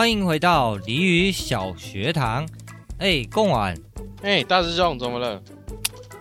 [0.03, 2.45] 欢迎回到俚语小学堂。
[2.97, 3.73] 哎，贡晚，
[4.21, 5.41] 哎，大师兄，怎么了？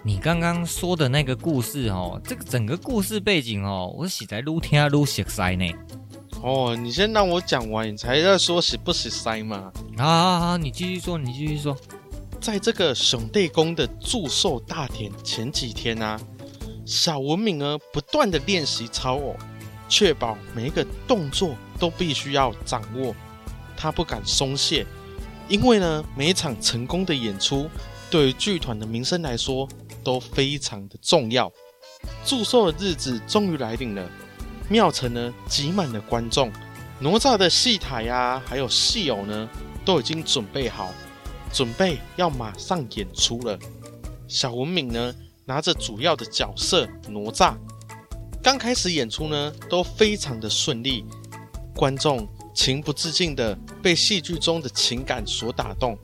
[0.04, 5.74] 你刚刚说的那个故事哦，这个整个故事背景哦，我实在越听越熟悉呢。
[6.42, 9.72] 哦，你先让我讲完，你才在说熟不熟悉嘛？
[9.98, 11.76] 好好好，你继续说，你继续说。
[12.40, 16.20] 在这个兄弟宫的祝寿大典前几天啊，
[16.86, 19.34] 小文明呢不断的练习操偶，
[19.88, 23.12] 确保每一个动作都必须要掌握。
[23.82, 24.86] 他不敢松懈，
[25.48, 27.68] 因为呢，每一场成功的演出，
[28.08, 29.68] 对于剧团的名声来说
[30.04, 31.50] 都非常的重要。
[32.24, 34.08] 祝寿的日子终于来临了，
[34.68, 36.52] 庙城呢挤满了观众，
[37.00, 39.48] 哪吒的戏台啊，还有戏偶呢，
[39.84, 40.92] 都已经准备好，
[41.52, 43.58] 准备要马上演出了。
[44.28, 45.12] 小文敏呢，
[45.44, 47.56] 拿着主要的角色哪吒，
[48.40, 51.04] 刚开始演出呢，都非常的顺利，
[51.74, 52.28] 观众。
[52.54, 55.98] 情不自禁地被戏剧中的情感所打动，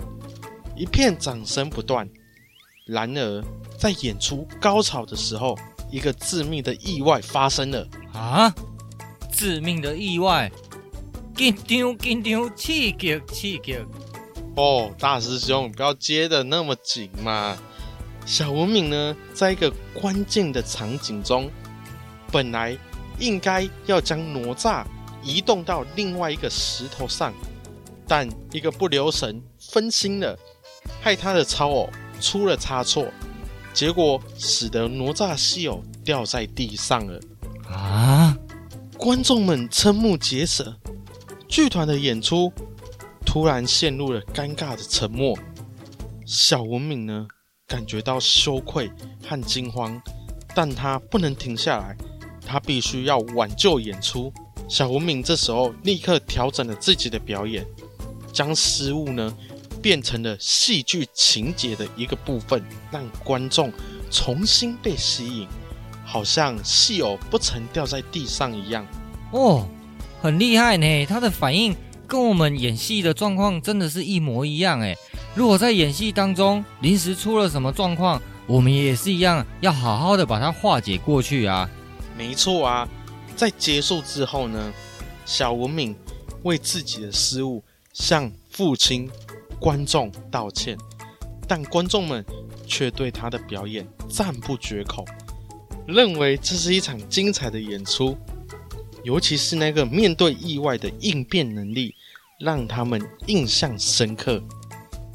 [0.77, 2.09] 一片掌声不断。
[2.87, 3.45] 然而，
[3.79, 5.59] 在演出高潮的时候，
[5.91, 7.87] 一个致命的意外发生了。
[8.13, 8.55] 啊！
[9.31, 10.51] 致命的意外！
[11.37, 13.77] 紧张紧张，刺激刺激！
[14.57, 17.57] 哦，大师兄，不要接的那么紧嘛。
[18.27, 21.51] 小文明呢，在一个关键的场景中，
[22.33, 22.77] 本来
[23.21, 24.85] 应该要将哪吒。
[25.29, 27.35] 移动到另外一个石头上，
[28.07, 30.35] 但一个不留神分心了，
[31.03, 33.07] 害他的超偶出了差错，
[33.75, 37.21] 结果使得哪吒西偶掉在地上了。
[37.71, 38.35] 啊！
[38.97, 40.75] 观众们瞠目结舌，
[41.47, 42.51] 剧团的演出
[43.25, 45.39] 突然陷入了尴尬的沉默。
[46.25, 47.29] 小文敏呢，
[47.67, 48.91] 感觉到羞愧
[49.29, 50.01] 和惊慌，
[50.55, 51.97] 但他不能停下来，
[52.49, 54.33] 他必须要挽救演出。
[54.67, 57.65] 小文敏这时候立刻调整了自己的表演，
[58.33, 59.35] 将失误呢
[59.83, 63.71] 变成了戏剧情节的一个部分，让观众
[64.11, 65.49] 重新被吸引，
[66.05, 68.87] 好像戏偶不曾掉在地上一样。
[69.33, 69.69] 哦，
[70.23, 71.07] 很厉害呢！
[71.07, 71.77] 他的反应
[72.07, 74.97] 跟我们演戏的状况真的是一模一样诶。
[75.35, 81.69] 如果在演戏当中临时出了什么状况，我们也是一样，要好好的把它化解过去啊。
[82.19, 82.89] 没错啊，
[83.37, 84.73] 在结束之后呢，
[85.25, 85.95] 小文敏
[86.43, 87.63] 为自己的失误
[87.93, 89.09] 向父亲、
[89.61, 90.77] 观众道歉，
[91.47, 92.25] 但观众们
[92.67, 95.05] 却对他的表演赞不绝口，
[95.87, 98.19] 认为这是一场精彩的演出，
[99.05, 101.95] 尤其是那个面对意外的应变能力，
[102.41, 104.43] 让他们印象深刻。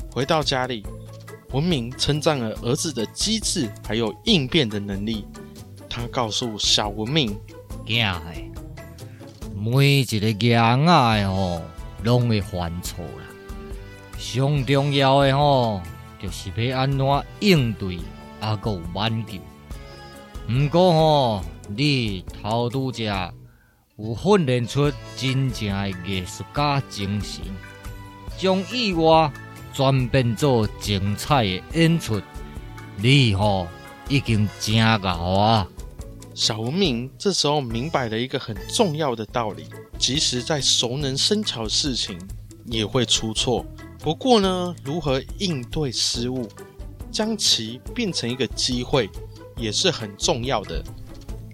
[0.10, 0.86] 回到家里，
[1.51, 5.28] 文明称赞了儿子的机智，还有应变的能力。
[5.96, 7.39] 他告诉小文明
[7.86, 8.52] ：“囝嘿，
[9.56, 11.62] 每一个囝仔吼，
[12.02, 13.24] 拢会犯错啦。
[14.18, 15.80] 上重要的吼，
[16.20, 17.06] 就是要安怎
[17.41, 18.00] 应对，
[18.39, 19.38] 阿个挽救。
[20.48, 23.32] 不过吼，你头拄只有
[24.16, 27.44] 训练出真正的艺术家精神，
[28.36, 29.32] 将意外。”
[29.76, 32.22] 转变做精彩的演出，
[32.96, 33.68] 你吼
[34.08, 35.68] 已经真好啊！
[36.34, 39.65] 小文明这时候明白了一个很重要的道理：
[39.97, 42.19] 即使在熟能生巧的事情，
[42.65, 43.65] 也会出错。
[43.99, 46.49] 不过呢，如何应对失误，
[47.11, 49.09] 将其变成一个机会，
[49.57, 50.84] 也是很重要的。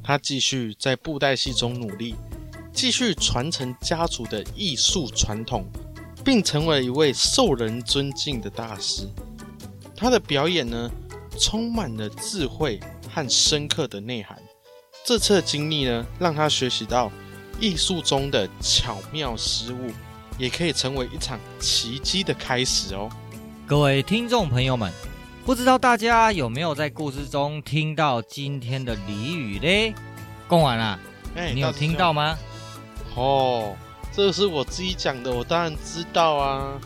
[0.03, 2.15] 他继续在布袋戏中努力，
[2.73, 5.65] 继续传承家族的艺术传统。
[6.21, 9.07] 并成为一位受人尊敬的大师。
[9.95, 10.91] 他的表演呢，
[11.39, 14.37] 充满了智慧和深刻的内涵。
[15.03, 17.11] 这次的经历呢，让他学习到
[17.59, 19.91] 艺术中的巧妙失误，
[20.37, 23.09] 也可以成为一场奇迹的开始哦。
[23.65, 24.91] 各位听众朋友们，
[25.45, 29.93] 不知道大家有没有在故事中听到今天的俚语嘞？
[30.49, 30.99] 讲完了，
[31.35, 32.37] 哎，你有听到吗？
[33.15, 33.75] 哦。
[34.11, 36.81] 这是我自己讲的，我当然知道啊。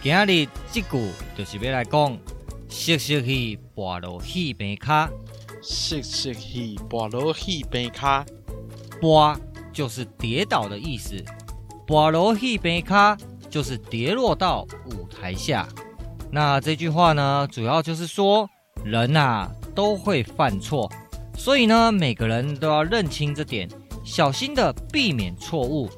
[0.00, 2.16] 今日这句就是要来讲，
[2.70, 5.10] 熟熟去跋落戏边卡，
[5.64, 8.24] 熟熟去跋落戏棚卡，
[9.00, 9.34] 跋
[9.72, 11.16] 就是跌倒的意思，
[11.86, 13.16] 跋落戏棚卡
[13.48, 15.66] 就是跌落到舞台下。
[16.30, 18.48] 那这句话呢，主要就是说
[18.84, 20.90] 人呐、啊、都会犯错，
[21.36, 23.66] 所以呢，每个人都要认清这点，
[24.04, 25.88] 小心的避免错误。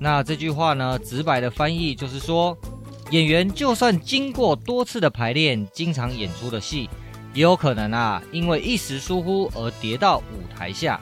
[0.00, 2.58] 那这句话呢，直白的翻译就是说，
[3.12, 6.90] 演员就算经过多次的排练，经常演出的戏，
[7.34, 11.00] 也有可能啊，因为一时疏忽而跌到舞台下。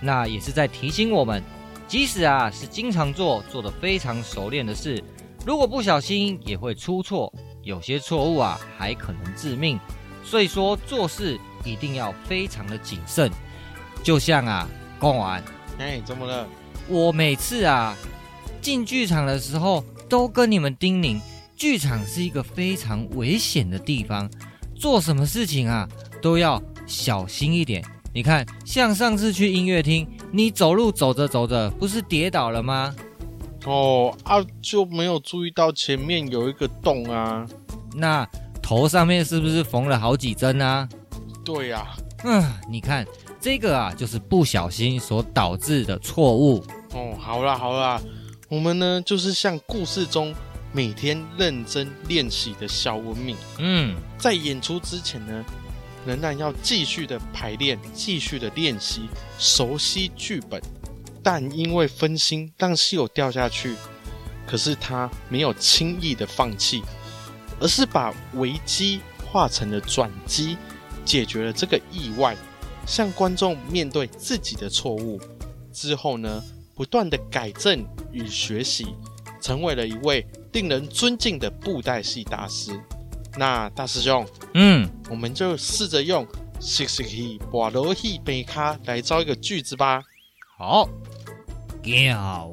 [0.00, 1.42] 那也是在提醒我们，
[1.86, 5.02] 即使啊是经常做、做得非常熟练的事，
[5.46, 9.78] 如果不小心也会出错，有些错误啊还可能致命。
[10.24, 13.30] 所以说做事一定要非常的谨慎。
[14.02, 14.68] 就像啊，
[14.98, 15.42] 公完，
[15.78, 16.46] 哎，怎么了？
[16.88, 17.96] 我每次啊。
[18.60, 21.20] 进剧场的时候，都跟你们叮咛，
[21.56, 24.30] 剧场是一个非常危险的地方，
[24.82, 25.88] 做什么事情啊
[26.20, 27.84] 都要小心一点。
[28.12, 32.92] 你看，像上次去音乐厅，你走路走着走着，不是跌倒了吗？
[33.64, 37.46] 哦啊，就没有注意到前面有一个洞啊。
[37.94, 38.28] 那
[38.60, 40.88] 头上面是不是缝了好几针啊？
[41.44, 41.86] 对呀。
[42.24, 43.06] 嗯，你看
[43.40, 46.60] 这个啊，就是不小心所导致的错误。
[46.92, 48.02] 哦，好啦好啦。
[48.48, 50.34] 我们呢，就是像故事中
[50.72, 53.36] 每天认真练习的小文明。
[53.58, 55.44] 嗯，在演出之前呢，
[56.06, 59.02] 仍然要继续的排练，继续的练习，
[59.38, 60.60] 熟悉剧本。
[61.22, 63.76] 但因为分心，让戏友掉下去。
[64.46, 66.82] 可是他没有轻易的放弃，
[67.60, 69.00] 而是把危机
[69.30, 70.56] 化成了转机，
[71.04, 72.36] 解决了这个意外，
[72.84, 75.20] 向观众面对自己的错误
[75.72, 76.42] 之后呢，
[76.74, 78.96] 不断的改正与学习，
[79.40, 82.72] 成为了一位令人尊敬的布袋戏大师。
[83.36, 86.26] 那大师兄，嗯，我们就试着用
[86.60, 90.02] “熟熟去跋落戏贝卡”来造一个句子吧。
[90.58, 90.88] 好，
[91.82, 92.52] 惊好。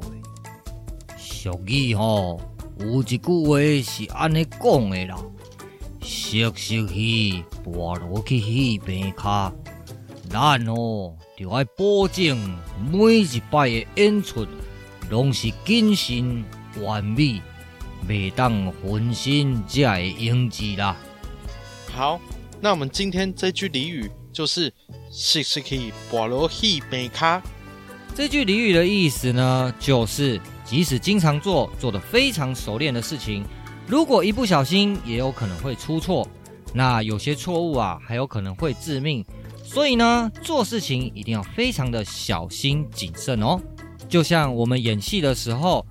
[1.17, 2.39] 俗语吼，
[2.79, 5.17] 有一句话是安尼讲的啦
[6.01, 9.53] ：“熟熟去跋落去戏棚卡，
[10.29, 12.57] 咱哦，就要保证
[12.91, 14.45] 每一摆的演出
[15.09, 16.43] 拢是精神
[16.81, 17.41] 完美，
[18.07, 20.95] 袂当分心才会用字啦。
[21.91, 22.19] 好，
[22.61, 24.73] 那我们今天这句俚语就是
[25.11, 27.41] “细细去拔落去白卡”。
[28.15, 33.43] 这句俚语的意思呢，就是即使经常做做得非常熟练的事情，
[33.87, 36.27] 如果一不小心，也有可能会出错。
[36.73, 39.25] 那有些错误啊，还有可能会致命。
[39.63, 43.59] 所以呢，做事情一定要非常的小心谨慎哦。
[44.07, 45.85] 就像我们演戏的时候，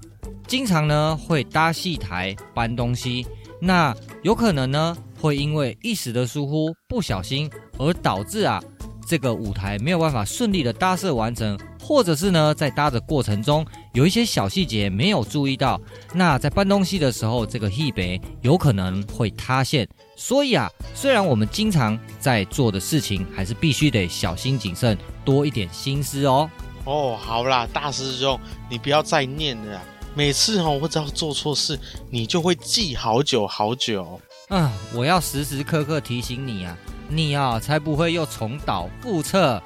[0.48, 3.26] 经常呢会搭戏台搬东西，
[3.60, 8.58] 那有可能呢会因为一时的疏忽，不小心而导致啊
[9.06, 15.78] 这个舞台没有办法顺利的搭设完成，或者是呢在搭的过程中有一些小细节没有注意到，
[16.14, 19.86] 那在搬东西的时候，这个戏北有可能会塌陷。
[20.16, 24.96] 所以啊，虽然我们经常在做的事情，还是必须得小心谨慎，
[25.26, 26.48] 多一点心思哦。
[26.84, 28.40] 哦，好啦，大师兄，
[28.70, 29.78] 你不要再念了。
[30.18, 31.78] 每次哦，我只要做错事，
[32.10, 34.20] 你就会记好久好久。
[34.48, 36.76] 啊，我要时时刻刻提醒你啊，
[37.08, 39.62] 你啊才不会又重蹈覆辙。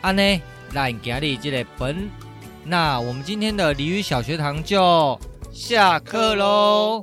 [0.00, 0.42] 安呢，
[0.72, 2.10] 来给你这个本，
[2.64, 5.16] 那我们今天的俚语小学堂就
[5.52, 7.00] 下课喽。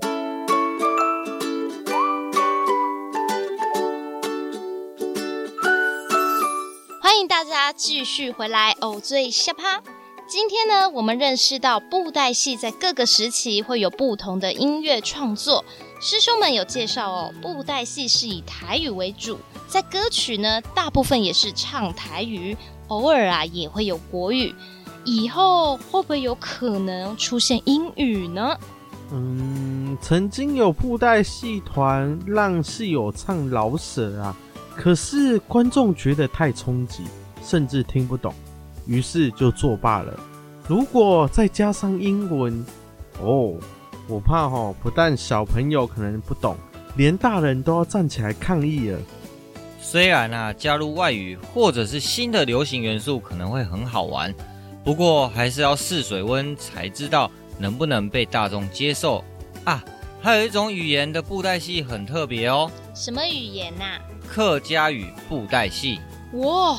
[7.02, 9.82] 欢迎大家继续回来偶最下趴。
[10.32, 15.66] 今天呢，我们认识到布袋戏在各个时期会有不同的音乐创作。
[16.00, 22.56] 师兄们有介绍哦，布袋戏是以台语为主，在歌曲呢，大部分也是唱台语，
[22.88, 24.56] 偶尔啊也会有国语。
[25.04, 28.58] 以后会不会有可能出现英语呢？
[29.12, 34.34] 嗯，曾经有布袋戏团让戏友唱老舍啊，
[34.78, 37.04] 可是观众觉得太冲击。
[37.44, 38.32] 甚至听不懂，
[38.86, 40.20] 于是就作罢了。
[40.68, 42.66] 如果再加上英文，
[43.20, 43.56] 哦，
[44.08, 46.56] 我怕哦，不但小朋友可能不懂，
[46.96, 49.00] 连大人都要站起来抗议了。
[49.82, 54.34] 虽然啊，加入外语或者是新的流行元素可能会很好玩，
[54.84, 59.24] 不过还是要试水温才知道能不能被大众接受
[59.64, 59.84] 啊。
[60.22, 62.70] 还有一种语言的布袋戏很特别哦。
[62.94, 64.00] 什么语言呐、啊？
[64.30, 66.00] 客家语布袋戏。
[66.34, 66.78] 哇！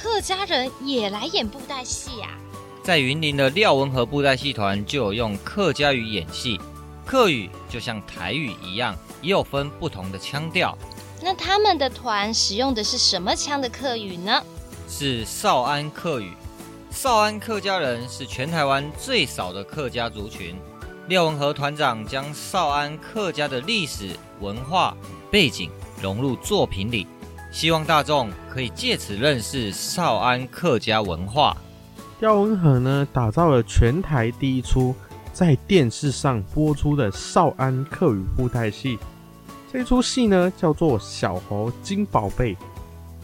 [0.00, 2.38] 客家人也来演布袋戏呀、啊！
[2.84, 6.60] 在云林的廖文和布袋戏团就有用客家语演戏，
[7.04, 10.78] 客语就像台语一样，也有分不同的腔调。
[11.20, 14.40] 那他们的团使用的是什么腔的客语呢？
[14.88, 16.32] 是少安客语。
[16.92, 20.56] 少安客家人是全台湾最少的客家族群。
[21.08, 24.96] 廖文和团长将少安客家的历史文化
[25.28, 25.68] 背景
[26.00, 27.04] 融入作品里。
[27.50, 31.56] 希望大众可以借此认识少安客家文化。
[32.20, 34.94] 廖文和呢，打造了全台第一出
[35.32, 38.98] 在电视上播出的少安客语布袋戏。
[39.72, 42.54] 这出戏呢，叫做《小猴金宝贝》。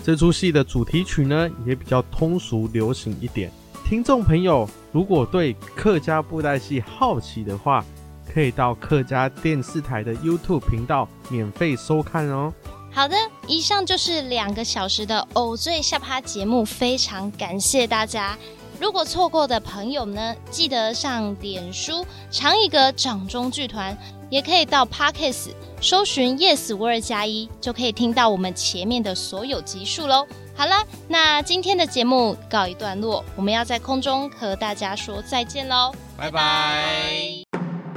[0.03, 3.51] 这出戏的主题曲呢，也比较通俗流行一点。
[3.85, 7.85] 听众朋友，如果对客家布袋戏好奇的话，
[8.33, 12.53] 可以到客家电视台的 YouTube 频道免费收看哦。
[12.95, 13.17] 好的，
[13.49, 18.39] 以上就是两个小时的偶最下趴节目，非常感谢大家。
[18.81, 23.97] 如果错过的朋友呢，记得上点书尝一个掌中剧团，
[24.31, 30.27] 也可以到 Podcast 搜寻 Yes 五二加一，就可以听到我们前面的所有集数喽。
[30.57, 37.24] 好了，那今天的节目告一段落，我们要在空中和大家说再见喽，拜拜。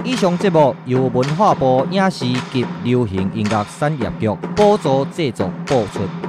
[0.07, 6.26] 以上节目由文化部影视及流行音乐产业局补助制作播出。